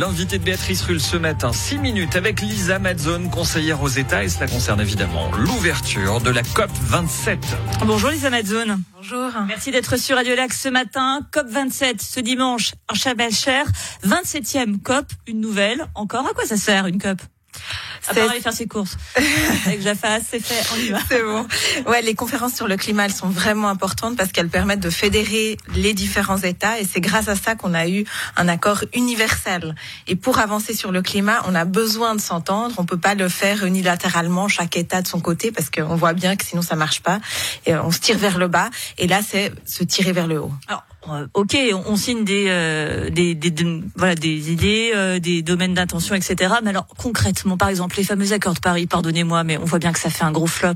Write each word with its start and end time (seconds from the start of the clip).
L'invité 0.00 0.38
de 0.38 0.44
Béatrice 0.44 0.80
Rulle 0.80 0.98
ce 0.98 1.18
matin, 1.18 1.52
6 1.52 1.76
minutes 1.76 2.16
avec 2.16 2.40
Lisa 2.40 2.78
Madzone, 2.78 3.28
conseillère 3.28 3.82
aux 3.82 3.88
États, 3.88 4.24
et 4.24 4.30
cela 4.30 4.46
concerne 4.46 4.80
évidemment 4.80 5.30
l'ouverture 5.32 6.22
de 6.22 6.30
la 6.30 6.42
COP 6.42 6.70
27. 6.84 7.38
Bonjour 7.84 8.08
Lisa 8.08 8.30
Madzone. 8.30 8.82
Bonjour. 8.96 9.30
Merci 9.46 9.72
d'être 9.72 9.98
sur 9.98 10.16
Radio 10.16 10.34
Lac 10.34 10.54
ce 10.54 10.70
matin. 10.70 11.20
COP 11.30 11.48
27 11.48 12.00
ce 12.00 12.18
dimanche 12.20 12.72
en 12.90 12.94
Chabelle-Cher. 12.94 13.66
27e 14.06 14.80
COP, 14.80 15.04
une 15.26 15.42
nouvelle. 15.42 15.84
Encore, 15.94 16.26
à 16.26 16.32
quoi 16.32 16.46
ça 16.46 16.56
sert 16.56 16.86
une 16.86 16.98
COP? 16.98 17.20
À 18.08 18.14
part 18.14 18.30
aller 18.30 18.40
faire 18.40 18.52
ses 18.52 18.66
courses. 18.66 18.96
Avec 19.66 19.82
Jaffa, 19.82 20.18
c'est 20.20 20.40
fait, 20.40 20.74
on 20.74 20.78
y 20.78 20.90
va. 20.90 20.98
C'est 21.08 21.22
bon. 21.22 21.46
Ouais, 21.86 22.02
les 22.02 22.14
conférences 22.14 22.54
sur 22.54 22.68
le 22.68 22.76
climat, 22.76 23.04
elles 23.04 23.12
sont 23.12 23.28
vraiment 23.28 23.68
importantes 23.68 24.16
parce 24.16 24.32
qu'elles 24.32 24.48
permettent 24.48 24.80
de 24.80 24.90
fédérer 24.90 25.56
les 25.74 25.94
différents 25.94 26.38
États 26.38 26.80
et 26.80 26.84
c'est 26.84 27.00
grâce 27.00 27.28
à 27.28 27.36
ça 27.36 27.54
qu'on 27.54 27.74
a 27.74 27.88
eu 27.88 28.04
un 28.36 28.48
accord 28.48 28.84
universel. 28.94 29.74
Et 30.06 30.16
pour 30.16 30.38
avancer 30.38 30.74
sur 30.74 30.92
le 30.92 31.02
climat, 31.02 31.42
on 31.46 31.54
a 31.54 31.64
besoin 31.64 32.14
de 32.14 32.20
s'entendre. 32.20 32.74
On 32.78 32.84
peut 32.84 32.98
pas 32.98 33.14
le 33.14 33.28
faire 33.28 33.64
unilatéralement, 33.64 34.48
chaque 34.48 34.76
État 34.76 35.02
de 35.02 35.08
son 35.08 35.20
côté, 35.20 35.52
parce 35.52 35.70
qu'on 35.70 35.96
voit 35.96 36.12
bien 36.12 36.36
que 36.36 36.44
sinon 36.44 36.62
ça 36.62 36.76
marche 36.76 37.00
pas. 37.00 37.20
Et 37.66 37.74
on 37.74 37.90
se 37.90 38.00
tire 38.00 38.18
vers 38.18 38.38
le 38.38 38.48
bas. 38.48 38.70
Et 38.98 39.06
là, 39.06 39.20
c'est 39.26 39.52
se 39.64 39.84
tirer 39.84 40.12
vers 40.12 40.26
le 40.26 40.40
haut. 40.40 40.52
Alors, 40.68 40.82
euh, 40.89 40.89
ok, 41.34 41.56
on 41.86 41.96
signe 41.96 42.24
des, 42.24 42.46
euh, 42.48 43.10
des, 43.10 43.38
voilà, 43.96 44.14
des 44.14 44.52
idées, 44.52 44.92
euh, 44.94 45.18
des 45.18 45.42
domaines 45.42 45.74
d'intention, 45.74 46.14
etc. 46.14 46.54
Mais 46.62 46.70
alors 46.70 46.86
concrètement, 46.98 47.56
par 47.56 47.68
exemple, 47.68 47.96
les 47.96 48.04
fameux 48.04 48.32
accords 48.32 48.54
de 48.54 48.60
Paris, 48.60 48.86
pardonnez-moi, 48.86 49.44
mais 49.44 49.56
on 49.58 49.64
voit 49.64 49.78
bien 49.78 49.92
que 49.92 49.98
ça 49.98 50.10
fait 50.10 50.24
un 50.24 50.32
gros 50.32 50.46
flop. 50.46 50.74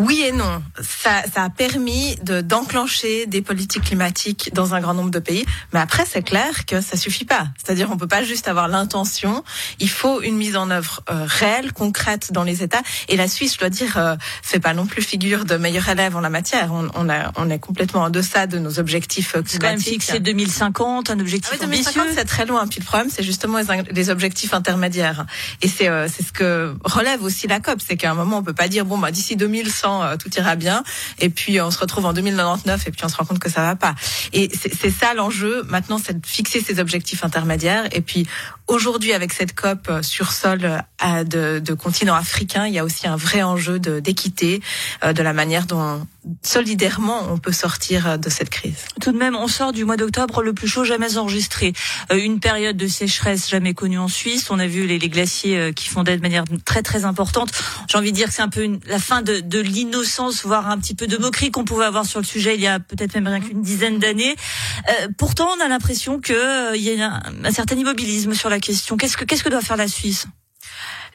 Oui 0.00 0.22
et 0.22 0.32
non. 0.32 0.62
Ça, 0.80 1.22
ça 1.32 1.44
a 1.44 1.50
permis 1.50 2.16
de 2.22 2.40
d'enclencher 2.40 3.26
des 3.26 3.42
politiques 3.42 3.84
climatiques 3.84 4.50
dans 4.54 4.74
un 4.74 4.80
grand 4.80 4.94
nombre 4.94 5.10
de 5.10 5.18
pays. 5.18 5.44
Mais 5.74 5.80
après, 5.80 6.04
c'est 6.10 6.22
clair 6.22 6.64
que 6.64 6.80
ça 6.80 6.96
suffit 6.96 7.26
pas. 7.26 7.48
C'est-à-dire, 7.62 7.90
on 7.90 7.98
peut 7.98 8.08
pas 8.08 8.22
juste 8.22 8.48
avoir 8.48 8.66
l'intention. 8.66 9.44
Il 9.78 9.90
faut 9.90 10.22
une 10.22 10.36
mise 10.36 10.56
en 10.56 10.70
œuvre 10.70 11.02
euh, 11.10 11.24
réelle, 11.26 11.74
concrète 11.74 12.32
dans 12.32 12.44
les 12.44 12.62
États. 12.62 12.80
Et 13.08 13.16
la 13.18 13.28
Suisse, 13.28 13.54
je 13.54 13.58
dois 13.58 13.68
dire, 13.68 13.98
euh, 13.98 14.16
fait 14.42 14.58
pas 14.58 14.72
non 14.72 14.86
plus 14.86 15.02
figure 15.02 15.44
de 15.44 15.56
meilleur 15.56 15.86
élève 15.90 16.16
en 16.16 16.20
la 16.20 16.30
matière. 16.30 16.72
On, 16.72 16.88
on, 16.94 17.10
a, 17.10 17.32
on 17.36 17.50
est 17.50 17.58
complètement 17.58 18.04
en 18.04 18.10
deçà 18.10 18.46
de 18.46 18.58
nos 18.58 18.78
objectifs 18.78 19.32
climatiques. 19.32 19.50
C'est 19.52 19.58
quand 19.58 19.68
même 19.68 19.80
fixé 19.80 20.20
2050, 20.20 21.10
un 21.10 21.20
objectif 21.20 21.50
ah 21.52 21.56
oui, 21.60 21.66
2050, 21.66 22.06
c'est 22.14 22.24
très 22.24 22.46
loin. 22.46 22.66
Puis 22.66 22.80
le 22.80 22.86
problème, 22.86 23.10
c'est 23.14 23.22
justement 23.22 23.58
les, 23.90 24.08
objectifs 24.08 24.54
intermédiaires. 24.54 25.26
Et 25.60 25.68
c'est 25.68 25.88
euh, 25.88 26.08
c'est 26.08 26.22
ce 26.22 26.32
que 26.32 26.74
relève 26.84 27.22
aussi 27.22 27.46
la 27.46 27.60
COP, 27.60 27.80
c'est 27.86 27.98
qu'à 27.98 28.10
un 28.10 28.14
moment, 28.14 28.38
on 28.38 28.42
peut 28.42 28.54
pas 28.54 28.68
dire 28.68 28.86
bon 28.86 28.96
bah 28.96 29.10
d'ici 29.10 29.36
2100 29.36 29.89
euh, 29.90 30.16
tout 30.16 30.30
ira 30.36 30.56
bien. 30.56 30.82
Et 31.18 31.28
puis 31.28 31.60
on 31.60 31.70
se 31.70 31.78
retrouve 31.78 32.06
en 32.06 32.12
2099 32.12 32.86
et 32.86 32.90
puis 32.90 33.04
on 33.04 33.08
se 33.08 33.16
rend 33.16 33.24
compte 33.24 33.38
que 33.38 33.50
ça 33.50 33.62
va 33.62 33.76
pas. 33.76 33.94
Et 34.32 34.50
c'est 34.54 34.90
ça 34.90 35.14
l'enjeu. 35.14 35.62
Maintenant, 35.68 35.98
c'est 36.02 36.20
de 36.20 36.26
fixer 36.26 36.60
ces 36.60 36.80
objectifs 36.80 37.24
intermédiaires. 37.24 37.88
Et 37.92 38.00
puis 38.00 38.26
aujourd'hui, 38.70 39.12
avec 39.12 39.32
cette 39.32 39.54
COP 39.54 39.88
euh, 39.88 40.02
sur 40.02 40.32
sol 40.32 40.60
euh, 40.64 41.24
de, 41.24 41.58
de 41.58 41.74
continent 41.74 42.14
africain, 42.14 42.66
il 42.66 42.74
y 42.74 42.78
a 42.78 42.84
aussi 42.84 43.06
un 43.06 43.16
vrai 43.16 43.42
enjeu 43.42 43.78
d'équité, 43.78 44.60
de 45.02 45.22
la 45.22 45.32
manière 45.32 45.66
dont 45.66 46.06
solidairement 46.42 47.22
on 47.30 47.38
peut 47.38 47.52
sortir 47.52 48.18
de 48.18 48.28
cette 48.28 48.50
crise. 48.50 48.84
Tout 49.00 49.12
de 49.12 49.16
même, 49.18 49.34
on 49.34 49.48
sort 49.48 49.72
du 49.72 49.84
mois 49.84 49.96
d'octobre 49.96 50.42
le 50.42 50.52
plus 50.52 50.68
chaud 50.68 50.84
jamais 50.84 51.16
enregistré. 51.16 51.72
Une 52.12 52.40
période 52.40 52.76
de 52.76 52.86
sécheresse 52.86 53.48
jamais 53.48 53.72
connue 53.72 53.98
en 53.98 54.08
Suisse. 54.08 54.50
On 54.50 54.58
a 54.58 54.66
vu 54.66 54.86
les, 54.86 54.98
les 54.98 55.08
glaciers 55.08 55.72
qui 55.74 55.88
fondaient 55.88 56.16
de 56.16 56.22
manière 56.22 56.44
très 56.64 56.82
très 56.82 57.04
importante. 57.04 57.50
J'ai 57.88 57.96
envie 57.96 58.10
de 58.10 58.16
dire 58.16 58.28
que 58.28 58.34
c'est 58.34 58.42
un 58.42 58.48
peu 58.48 58.62
une, 58.62 58.80
la 58.86 58.98
fin 58.98 59.22
de, 59.22 59.40
de 59.40 59.60
l'innocence, 59.60 60.44
voire 60.44 60.68
un 60.68 60.78
petit 60.78 60.94
peu 60.94 61.06
de 61.06 61.16
moquerie 61.16 61.50
qu'on 61.50 61.64
pouvait 61.64 61.86
avoir 61.86 62.04
sur 62.04 62.20
le 62.20 62.26
sujet 62.26 62.54
il 62.54 62.60
y 62.60 62.66
a 62.66 62.78
peut-être 62.78 63.14
même 63.14 63.26
rien 63.26 63.40
qu'une 63.40 63.62
dizaine 63.62 63.98
d'années. 63.98 64.36
Euh, 64.88 65.08
pourtant, 65.16 65.48
on 65.56 65.64
a 65.64 65.68
l'impression 65.68 66.20
qu'il 66.20 66.34
euh, 66.34 66.76
y 66.76 67.00
a 67.00 67.14
un, 67.14 67.44
un, 67.44 67.50
certain 67.50 67.76
immobilisme 67.76 68.34
sur 68.34 68.48
la 68.48 68.59
question. 68.60 68.96
Qu'est-ce 68.96 69.16
que 69.16 69.24
qu'est-ce 69.24 69.42
que 69.42 69.48
doit 69.48 69.62
faire 69.62 69.76
la 69.76 69.88
Suisse? 69.88 70.26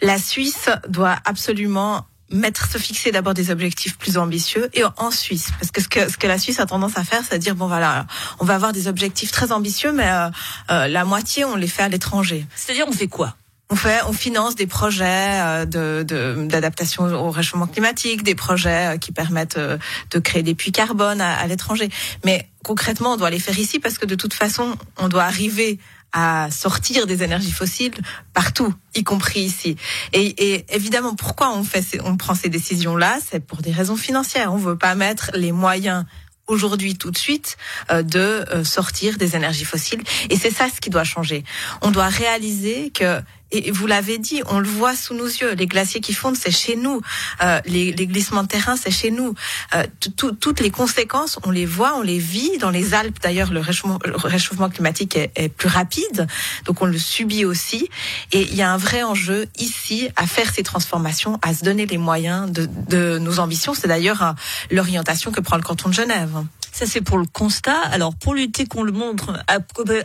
La 0.01 0.17
Suisse 0.17 0.69
doit 0.87 1.17
absolument 1.25 2.05
mettre 2.31 2.69
se 2.69 2.77
fixer 2.77 3.11
d'abord 3.11 3.33
des 3.33 3.51
objectifs 3.51 3.97
plus 3.97 4.17
ambitieux 4.17 4.69
et 4.73 4.83
en 4.97 5.11
Suisse 5.11 5.49
parce 5.59 5.71
que 5.71 5.81
ce 5.81 5.87
que 5.87 6.09
ce 6.09 6.17
que 6.17 6.27
la 6.27 6.39
Suisse 6.39 6.59
a 6.59 6.65
tendance 6.65 6.97
à 6.97 7.03
faire 7.03 7.21
c'est 7.23 7.35
à 7.35 7.37
dire 7.37 7.55
bon 7.55 7.67
voilà 7.67 8.07
on 8.39 8.45
va 8.45 8.55
avoir 8.55 8.73
des 8.73 8.87
objectifs 8.87 9.31
très 9.31 9.51
ambitieux 9.51 9.91
mais 9.91 10.09
euh, 10.09 10.29
euh 10.71 10.87
la 10.87 11.05
moitié 11.05 11.45
on 11.45 11.55
les 11.55 11.67
fait 11.67 11.83
à 11.83 11.89
l'étranger. 11.89 12.45
C'est-à-dire 12.55 12.85
on 12.87 12.91
fait 12.91 13.07
quoi? 13.07 13.35
On 13.71 13.75
fait, 13.75 14.01
on 14.07 14.13
finance 14.13 14.53
des 14.53 14.67
projets 14.67 15.41
euh, 15.41 15.65
de 15.65 16.03
d'adaptation 16.47 17.05
au 17.05 17.31
réchauffement 17.31 17.65
climatique, 17.65 18.21
des 18.21 18.35
projets 18.35 18.93
euh, 18.93 18.97
qui 18.97 19.11
permettent 19.11 19.57
de 19.57 20.19
créer 20.19 20.43
des 20.43 20.53
puits 20.53 20.71
carbone 20.71 21.19
à, 21.19 21.33
à 21.33 21.47
l'étranger. 21.47 21.89
Mais 22.23 22.47
concrètement, 22.63 23.13
on 23.13 23.17
doit 23.17 23.31
les 23.31 23.39
faire 23.39 23.57
ici 23.57 23.79
parce 23.79 23.97
que 23.97 24.05
de 24.05 24.13
toute 24.13 24.35
façon, 24.35 24.75
on 24.97 25.07
doit 25.07 25.23
arriver 25.23 25.79
à 26.15 26.49
sortir 26.49 27.07
des 27.07 27.23
énergies 27.23 27.51
fossiles 27.51 27.93
partout, 28.33 28.73
y 28.95 29.03
compris 29.03 29.41
ici. 29.41 29.75
Et, 30.13 30.65
évidemment, 30.73 31.13
pourquoi 31.13 31.51
on 31.53 31.63
fait, 31.65 31.83
on 32.05 32.15
prend 32.15 32.33
ces 32.33 32.47
décisions-là, 32.47 33.19
c'est 33.29 33.45
pour 33.45 33.61
des 33.61 33.73
raisons 33.73 33.97
financières. 33.97 34.53
On 34.53 34.57
veut 34.57 34.77
pas 34.77 34.95
mettre 34.95 35.31
les 35.33 35.51
moyens 35.51 36.05
aujourd'hui 36.47 36.95
tout 36.95 37.11
de 37.11 37.17
suite 37.17 37.57
de 37.91 38.45
sortir 38.63 39.17
des 39.17 39.35
énergies 39.35 39.65
fossiles 39.65 40.03
et 40.29 40.37
c'est 40.37 40.51
ça 40.51 40.67
ce 40.73 40.79
qui 40.79 40.89
doit 40.89 41.03
changer. 41.03 41.43
On 41.81 41.91
doit 41.91 42.07
réaliser 42.07 42.91
que 42.91 43.19
et 43.57 43.71
vous 43.71 43.87
l'avez 43.87 44.17
dit, 44.17 44.41
on 44.47 44.59
le 44.59 44.67
voit 44.67 44.95
sous 44.95 45.13
nos 45.13 45.25
yeux. 45.25 45.53
Les 45.53 45.67
glaciers 45.67 46.01
qui 46.01 46.13
fondent, 46.13 46.35
c'est 46.35 46.51
chez 46.51 46.75
nous. 46.75 47.01
Euh, 47.41 47.59
les, 47.65 47.91
les, 47.91 48.07
glissements 48.07 48.43
de 48.43 48.47
terrain, 48.47 48.75
c'est 48.75 48.91
chez 48.91 49.11
nous. 49.11 49.35
Euh, 49.75 49.83
toutes 50.17 50.59
les 50.59 50.71
conséquences, 50.71 51.39
on 51.43 51.51
les 51.51 51.65
voit, 51.65 51.95
on 51.97 52.01
les 52.01 52.19
vit. 52.19 52.57
Dans 52.57 52.69
les 52.69 52.93
Alpes, 52.93 53.19
d'ailleurs, 53.21 53.51
le 53.51 53.59
réchauffement, 53.59 53.99
le 54.05 54.15
réchauffement 54.15 54.69
climatique 54.69 55.15
est, 55.15 55.31
est, 55.35 55.49
plus 55.49 55.69
rapide, 55.69 56.27
donc 56.65 56.81
on 56.81 56.85
le 56.85 56.97
subit 56.97 57.45
aussi. 57.45 57.89
Et 58.31 58.41
il 58.41 58.55
y 58.55 58.61
a 58.61 58.71
un 58.71 58.77
vrai 58.77 59.03
enjeu 59.03 59.47
ici 59.57 60.09
à 60.15 60.27
faire 60.27 60.51
ces 60.53 60.63
transformations, 60.63 61.39
à 61.41 61.53
se 61.53 61.63
donner 61.63 61.85
les 61.85 61.97
moyens 61.97 62.51
de, 62.51 62.67
de 62.89 63.19
nos 63.19 63.39
ambitions. 63.39 63.73
C'est 63.73 63.87
d'ailleurs 63.87 64.35
l'orientation 64.71 65.31
que 65.31 65.41
prend 65.41 65.57
le 65.57 65.63
canton 65.63 65.89
de 65.89 65.93
Genève. 65.93 66.43
Ça, 66.75 66.85
c'est 66.85 66.99
pour 66.99 67.17
le 67.17 67.25
constat. 67.25 67.79
Alors, 67.83 68.13
pour 68.15 68.33
lutter 68.33 68.65
qu'on 68.65 68.83
le 68.83 68.91
montre 68.91 69.41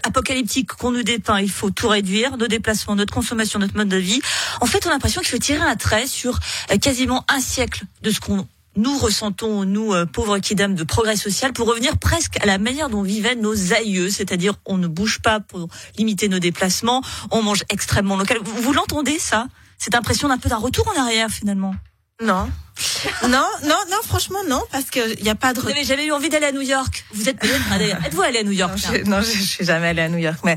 apocalyptique 0.04 0.68
qu'on 0.68 0.92
nous 0.92 1.02
dépeint, 1.02 1.40
il 1.40 1.50
faut 1.50 1.70
tout 1.70 1.88
réduire, 1.88 2.36
nos 2.36 2.46
déplacements, 2.46 2.94
notre 2.94 3.12
consommation, 3.12 3.58
notre 3.58 3.76
mode 3.76 3.88
de 3.88 3.96
vie. 3.96 4.20
En 4.60 4.66
fait, 4.66 4.86
on 4.86 4.90
a 4.90 4.92
l'impression 4.92 5.20
qu'il 5.20 5.30
faut 5.30 5.38
tirer 5.38 5.64
un 5.64 5.74
trait 5.74 6.06
sur 6.06 6.38
euh, 6.70 6.78
quasiment 6.78 7.24
un 7.28 7.40
siècle 7.40 7.82
de 8.02 8.10
ce 8.12 8.20
qu'on 8.20 8.46
nous 8.76 8.96
ressentons, 8.98 9.64
nous, 9.64 9.92
euh, 9.92 10.06
pauvres 10.06 10.38
kidam 10.38 10.76
de 10.76 10.84
progrès 10.84 11.16
social, 11.16 11.52
pour 11.52 11.66
revenir 11.66 11.98
presque 11.98 12.40
à 12.40 12.46
la 12.46 12.58
manière 12.58 12.88
dont 12.88 13.02
vivaient 13.02 13.34
nos 13.34 13.72
aïeux, 13.72 14.08
c'est-à-dire 14.08 14.54
on 14.64 14.78
ne 14.78 14.86
bouge 14.86 15.18
pas 15.22 15.40
pour 15.40 15.66
limiter 15.98 16.28
nos 16.28 16.38
déplacements, 16.38 17.02
on 17.32 17.42
mange 17.42 17.64
extrêmement 17.68 18.16
local. 18.16 18.38
Vous 18.44 18.72
l'entendez, 18.72 19.18
ça? 19.18 19.48
Cette 19.76 19.96
impression 19.96 20.28
d'un 20.28 20.38
peu 20.38 20.48
d'un 20.48 20.58
retour 20.58 20.86
en 20.86 21.00
arrière, 21.00 21.30
finalement? 21.30 21.74
Non 22.22 22.48
non, 23.28 23.46
non, 23.64 23.76
non, 23.90 23.96
franchement 24.04 24.40
non, 24.48 24.62
parce 24.70 24.90
qu'il 24.90 25.22
n'y 25.22 25.30
a 25.30 25.34
pas 25.34 25.52
de. 25.52 25.60
Vous 25.60 25.68
n'avez 25.68 25.84
jamais 25.84 26.06
eu 26.06 26.12
envie 26.12 26.28
d'aller 26.28 26.46
à 26.46 26.52
New 26.52 26.60
York 26.60 27.04
Vous 27.12 27.28
êtes 27.28 27.42
êtes-vous 28.04 28.22
allé 28.22 28.38
à 28.38 28.42
New 28.42 28.52
York 28.52 28.74
Non, 29.06 29.20
je, 29.20 29.30
je, 29.30 29.42
suis 29.42 29.64
jamais 29.64 29.88
allé 29.88 30.02
à 30.02 30.08
New 30.08 30.18
York, 30.18 30.38
mais 30.44 30.56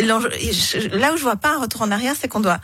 là 0.00 0.18
où 0.18 1.16
je 1.16 1.22
vois 1.22 1.36
pas 1.36 1.54
un 1.54 1.60
retour 1.60 1.82
en 1.82 1.90
arrière, 1.90 2.14
c'est 2.18 2.28
qu'on 2.28 2.40
doit 2.40 2.60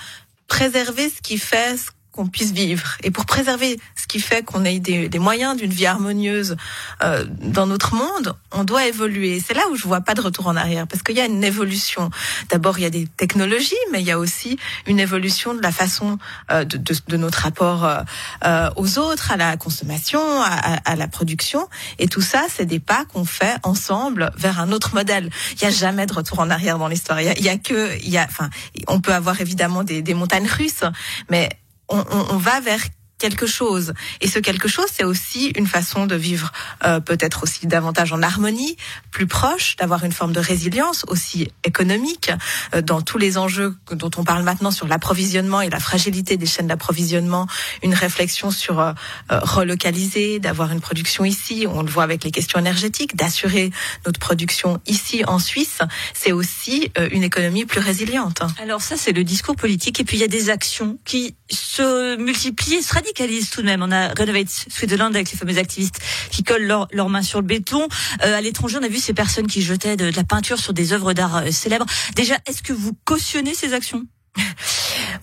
préserver 0.48 1.10
ce 1.10 1.20
qui 1.20 1.38
fait 1.38 1.76
ce 1.76 1.90
qu'on 2.18 2.26
puisse 2.26 2.50
vivre. 2.50 2.96
Et 3.04 3.12
pour 3.12 3.26
préserver 3.26 3.78
ce 3.94 4.08
qui 4.08 4.18
fait 4.18 4.44
qu'on 4.44 4.64
ait 4.64 4.80
des, 4.80 5.08
des 5.08 5.20
moyens 5.20 5.56
d'une 5.56 5.70
vie 5.70 5.86
harmonieuse 5.86 6.56
euh, 7.04 7.24
dans 7.40 7.68
notre 7.68 7.94
monde, 7.94 8.34
on 8.50 8.64
doit 8.64 8.86
évoluer. 8.86 9.38
C'est 9.38 9.54
là 9.54 9.62
où 9.70 9.76
je 9.76 9.84
vois 9.84 10.00
pas 10.00 10.14
de 10.14 10.20
retour 10.20 10.48
en 10.48 10.56
arrière, 10.56 10.88
parce 10.88 11.04
qu'il 11.04 11.16
y 11.16 11.20
a 11.20 11.26
une 11.26 11.44
évolution. 11.44 12.10
D'abord, 12.48 12.76
il 12.80 12.82
y 12.82 12.86
a 12.86 12.90
des 12.90 13.06
technologies, 13.06 13.76
mais 13.92 14.00
il 14.00 14.06
y 14.06 14.10
a 14.10 14.18
aussi 14.18 14.58
une 14.88 14.98
évolution 14.98 15.54
de 15.54 15.62
la 15.62 15.70
façon 15.70 16.18
euh, 16.50 16.64
de, 16.64 16.76
de, 16.76 16.92
de, 17.06 17.16
notre 17.16 17.38
rapport 17.38 17.84
euh, 17.84 18.00
euh, 18.44 18.68
aux 18.74 18.98
autres, 18.98 19.30
à 19.30 19.36
la 19.36 19.56
consommation, 19.56 20.20
à, 20.42 20.80
à, 20.84 20.96
la 20.96 21.06
production. 21.06 21.68
Et 22.00 22.08
tout 22.08 22.20
ça, 22.20 22.46
c'est 22.52 22.66
des 22.66 22.80
pas 22.80 23.04
qu'on 23.04 23.24
fait 23.24 23.58
ensemble 23.62 24.32
vers 24.36 24.58
un 24.58 24.72
autre 24.72 24.92
modèle. 24.92 25.30
Il 25.52 25.58
n'y 25.60 25.68
a 25.68 25.70
jamais 25.70 26.06
de 26.06 26.14
retour 26.14 26.40
en 26.40 26.50
arrière 26.50 26.78
dans 26.78 26.88
l'histoire. 26.88 27.20
Il 27.20 27.44
y 27.44 27.48
a, 27.48 27.58
que, 27.58 27.96
il 28.02 28.10
y 28.10 28.18
a, 28.18 28.24
enfin, 28.24 28.50
on 28.88 29.00
peut 29.00 29.14
avoir 29.14 29.40
évidemment 29.40 29.84
des, 29.84 30.02
des 30.02 30.14
montagnes 30.14 30.48
russes, 30.48 30.82
mais 31.30 31.48
on, 31.88 32.36
va 32.36 32.60
vers 32.60 32.88
quelque 33.18 33.46
chose. 33.46 33.94
Et 34.20 34.28
ce 34.28 34.38
quelque 34.38 34.68
chose, 34.68 34.86
c'est 34.92 35.04
aussi 35.04 35.48
une 35.56 35.66
façon 35.66 36.06
de 36.06 36.14
vivre 36.14 36.52
euh, 36.84 37.00
peut-être 37.00 37.42
aussi 37.42 37.66
davantage 37.66 38.12
en 38.12 38.22
harmonie, 38.22 38.76
plus 39.10 39.26
proche, 39.26 39.76
d'avoir 39.76 40.04
une 40.04 40.12
forme 40.12 40.32
de 40.32 40.40
résilience 40.40 41.04
aussi 41.08 41.50
économique 41.64 42.30
euh, 42.74 42.82
dans 42.82 43.00
tous 43.02 43.18
les 43.18 43.38
enjeux 43.38 43.76
dont 43.90 44.10
on 44.16 44.24
parle 44.24 44.42
maintenant 44.42 44.70
sur 44.70 44.86
l'approvisionnement 44.86 45.60
et 45.60 45.70
la 45.70 45.80
fragilité 45.80 46.36
des 46.36 46.46
chaînes 46.46 46.68
d'approvisionnement, 46.68 47.46
une 47.82 47.94
réflexion 47.94 48.50
sur 48.50 48.80
euh, 48.80 48.92
euh 49.30 49.40
relocaliser, 49.42 50.38
d'avoir 50.38 50.72
une 50.72 50.80
production 50.80 51.24
ici, 51.24 51.66
on 51.68 51.82
le 51.82 51.90
voit 51.90 52.02
avec 52.02 52.24
les 52.24 52.30
questions 52.30 52.58
énergétiques, 52.58 53.16
d'assurer 53.16 53.70
notre 54.06 54.20
production 54.20 54.80
ici 54.86 55.24
en 55.26 55.38
Suisse, 55.38 55.80
c'est 56.14 56.32
aussi 56.32 56.90
euh, 56.98 57.08
une 57.12 57.22
économie 57.22 57.64
plus 57.64 57.80
résiliente. 57.80 58.42
Alors 58.62 58.82
ça, 58.82 58.96
c'est 58.96 59.12
le 59.12 59.24
discours 59.24 59.56
politique 59.56 60.00
et 60.00 60.04
puis 60.04 60.18
il 60.18 60.20
y 60.20 60.24
a 60.24 60.28
des 60.28 60.50
actions 60.50 60.98
qui 61.04 61.34
se 61.50 62.16
multiplient, 62.16 62.82
se 62.82 62.92
tout 63.14 63.62
de 63.62 63.66
même. 63.66 63.82
On 63.82 63.90
a 63.90 64.08
Renovate 64.08 64.48
Switzerland 64.48 65.14
avec 65.14 65.30
les 65.30 65.38
fameux 65.38 65.58
activistes 65.58 66.00
qui 66.30 66.42
collent 66.42 66.66
leurs 66.92 67.08
mains 67.08 67.22
sur 67.22 67.40
le 67.40 67.46
béton. 67.46 67.86
Euh, 68.24 68.36
à 68.36 68.40
l'étranger, 68.40 68.78
on 68.80 68.84
a 68.84 68.88
vu 68.88 68.98
ces 68.98 69.14
personnes 69.14 69.46
qui 69.46 69.62
jetaient 69.62 69.96
de, 69.96 70.10
la 70.14 70.24
peinture 70.24 70.58
sur 70.58 70.72
des 70.72 70.92
œuvres 70.92 71.12
d'art 71.12 71.36
euh, 71.36 71.50
célèbres. 71.50 71.86
Déjà, 72.14 72.36
est-ce 72.46 72.62
que 72.62 72.72
vous 72.72 72.92
cautionnez 73.04 73.54
ces 73.54 73.74
actions? 73.74 74.04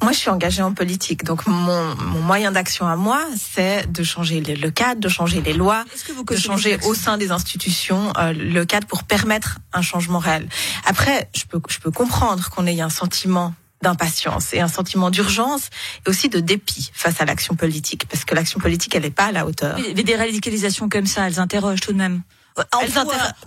Moi, 0.02 0.12
je 0.12 0.18
suis 0.18 0.30
engagée 0.30 0.62
en 0.62 0.74
politique, 0.74 1.24
donc 1.24 1.48
mon, 1.48 1.96
mon 1.96 2.22
moyen 2.22 2.52
d'action 2.52 2.88
à 2.88 2.96
moi, 2.96 3.22
c'est 3.38 3.90
de 3.92 4.04
changer 4.04 4.42
le, 4.42 4.54
le, 4.56 4.72
cadre, 4.72 5.00
de 5.00 5.10
changer 5.10 5.42
les 5.42 5.54
lois, 5.54 5.86
que 6.06 6.12
vous 6.12 6.24
de 6.24 6.36
changer 6.36 6.78
au 6.84 6.94
sein 6.94 7.18
des 7.18 7.32
institutions 7.32 8.12
euh, 8.18 8.34
le 8.34 8.66
cadre 8.66 8.88
pour 8.88 9.04
permettre 9.04 9.60
un 9.74 9.82
changement 9.82 10.20
réel. 10.20 10.48
Après, 10.86 11.30
je 11.36 11.44
peux, 11.46 11.62
je 11.70 11.80
peux 11.80 11.92
comprendre 11.92 12.50
qu'on 12.50 12.68
ait 12.68 12.82
un 12.82 12.90
sentiment 12.90 13.54
d'impatience 13.86 14.52
et 14.54 14.62
un 14.62 14.68
sentiment 14.68 15.12
d'urgence 15.12 15.70
et 16.06 16.10
aussi 16.10 16.28
de 16.28 16.40
dépit 16.40 16.90
face 16.94 17.22
à 17.22 17.26
l'action 17.26 17.56
politique, 17.56 18.08
parce 18.10 18.26
que 18.26 18.34
l'action 18.34 18.60
politique, 18.60 18.96
elle 18.96 19.04
n'est 19.04 19.12
pas 19.12 19.26
à 19.26 19.32
la 19.32 19.46
hauteur. 19.46 19.78
Mais 19.96 20.04
des 20.04 20.16
radicalisations 20.16 20.90
comme 20.90 21.06
ça, 21.06 21.28
elles 21.28 21.40
interrogent 21.40 21.82
tout 21.82 21.94
de 21.94 21.98
même. 21.98 22.24
elles, 22.58 22.90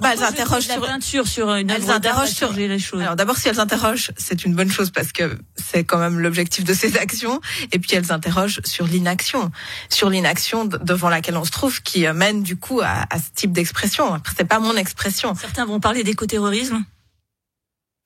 bah, 0.01 0.11
elles 0.13 0.23
interrogent 0.23 0.67
sur 0.67 0.81
la 0.81 0.87
peinture 0.87 1.27
sur 1.27 1.53
une 1.55 1.71
elles 1.71 1.91
interrogent 1.91 2.37
sur 2.43 2.53
les 2.53 2.79
choses. 2.79 3.01
Alors 3.01 3.17
d'abord 3.17 3.37
si 3.37 3.49
elles 3.49 3.59
interrogent, 3.59 4.13
c'est 4.17 4.45
une 4.45 4.55
bonne 4.55 4.71
chose 4.71 4.91
parce 4.91 5.13
que 5.13 5.39
c'est 5.57 5.83
quand 5.83 5.99
même 5.99 6.21
l'objectif 6.21 6.63
de 6.63 6.75
ces 6.75 6.97
actions 6.99 7.41
et 7.73 7.79
puis 7.79 7.97
elles 7.97 8.13
interrogent 8.13 8.61
sur 8.65 8.87
l'inaction, 8.87 9.51
sur 9.89 10.11
l'inaction 10.11 10.67
devant 10.67 11.09
laquelle 11.09 11.39
on 11.39 11.45
se 11.45 11.51
trouve 11.51 11.83
qui 11.83 12.07
mène 12.09 12.43
du 12.43 12.57
coup 12.57 12.81
à, 12.81 13.07
à 13.11 13.19
ce 13.19 13.31
type 13.35 13.53
d'expression. 13.53 14.13
Après 14.15 14.35
c'est 14.37 14.45
pas 14.45 14.61
mon 14.61 14.77
expression. 14.77 15.35
Certains 15.35 15.65
vont 15.65 15.81
parler 15.81 16.05
d'écoterrorisme. 16.05 16.85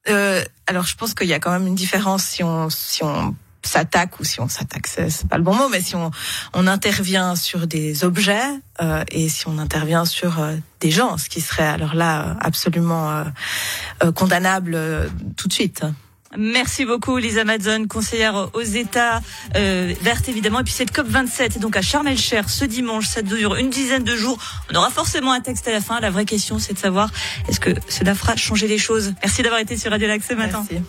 Euh, 0.09 0.43
alors 0.67 0.85
je 0.85 0.97
pense 0.97 1.15
qu'il 1.15 1.29
y 1.29 1.33
a 1.33 1.39
quand 1.39 1.53
même 1.53 1.67
une 1.67 1.75
différence 1.75 2.25
si 2.25 2.43
on 2.43 2.71
si 2.71 3.05
on 3.05 3.37
s'attaque 3.65 4.19
ou 4.19 4.25
si 4.25 4.41
on 4.41 4.49
s'attaque 4.49 4.87
c'est 4.89 5.29
pas 5.29 5.37
le 5.37 5.45
bon 5.45 5.55
mot 5.55 5.69
mais 5.69 5.81
si 5.81 5.95
on 5.95 6.11
on 6.55 6.67
intervient 6.67 7.37
sur 7.37 7.67
des 7.67 8.05
objets 8.05 8.43
euh, 8.81 9.05
et 9.09 9.29
si 9.29 9.47
on 9.47 9.59
intervient 9.59 10.05
sur 10.05 10.41
euh, 10.41 10.57
des 10.81 10.91
gens 10.91 11.17
ce 11.19 11.29
qui 11.29 11.41
serait 11.41 11.67
alors 11.67 11.95
là 11.95 12.37
absolument 12.41 13.11
euh, 14.03 14.13
condamnable 14.13 14.79
tout 15.37 15.49
de 15.49 15.53
suite. 15.53 15.85
Merci 16.37 16.85
beaucoup, 16.85 17.19
Lisa 17.19 17.45
Madzon, 17.45 17.87
conseillère 17.87 18.49
aux 18.55 18.63
États 18.63 19.21
euh, 19.57 19.93
vertes 20.01 20.29
évidemment. 20.29 20.61
Et 20.61 20.65
puis 20.65 20.73
cette 20.73 20.91
COP 20.91 21.07
27 21.07 21.57
est 21.57 21.59
donc 21.59 21.77
à 21.77 21.83
Charmel 21.83 22.19
Cher 22.19 22.49
ce 22.49 22.65
dimanche. 22.65 23.07
Ça 23.07 23.23
dure 23.23 23.57
une 23.57 23.71
dizaine 23.71 24.05
de 24.05 24.17
jours. 24.17 24.39
On 24.71 24.75
aura 24.77 24.91
forcément 24.91 25.33
un 25.33 25.41
texte 25.41 25.69
à 25.69 25.73
la 25.73 25.81
fin. 25.81 26.01
La 26.01 26.11
vraie 26.11 26.25
question, 26.25 26.59
c'est 26.59 26.73
de 26.73 26.79
savoir 26.79 27.11
est-ce 27.49 27.61
que 27.61 27.71
cela 27.89 28.15
fera 28.15 28.37
changer 28.37 28.69
les 28.69 28.79
choses? 28.79 29.15
Merci 29.23 29.43
d'avoir 29.43 29.61
été 29.61 29.77
sur 29.77 29.91
Radio 29.91 30.09
Lac 30.09 30.23
ce 30.23 30.35
matin. 30.35 30.65
Merci. 30.71 30.85